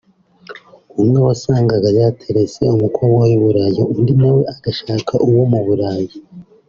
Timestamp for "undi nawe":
3.93-4.41